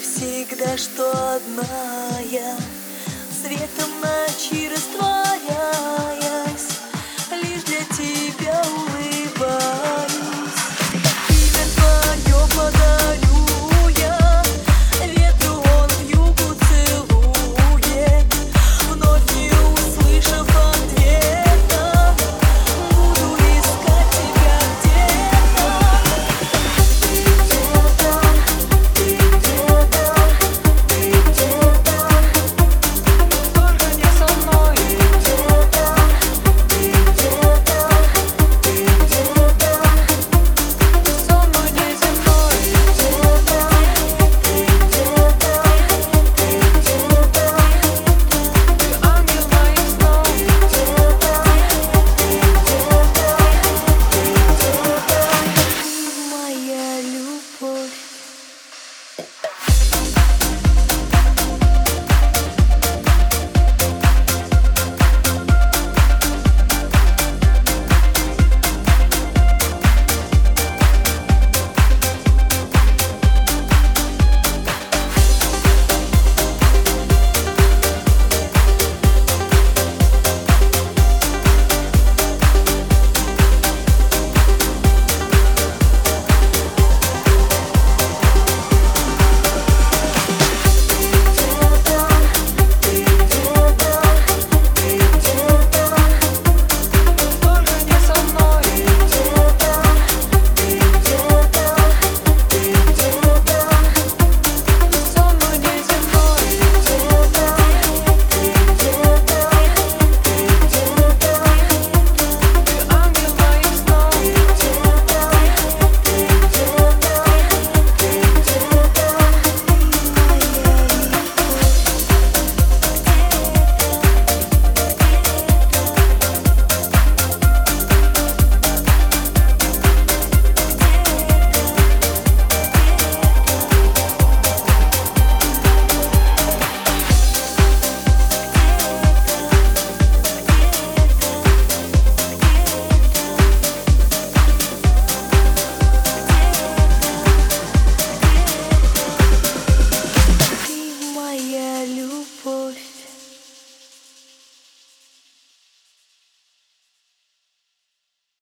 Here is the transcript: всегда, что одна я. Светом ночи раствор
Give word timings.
всегда, 0.00 0.76
что 0.76 1.10
одна 1.34 2.20
я. 2.30 2.56
Светом 3.30 3.90
ночи 4.00 4.68
раствор 4.68 5.15